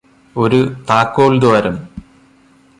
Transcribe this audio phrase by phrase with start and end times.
[0.35, 1.75] ഒരു താക്കോല്ദ്വാരം